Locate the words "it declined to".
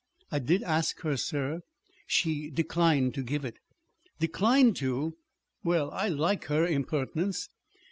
3.45-5.15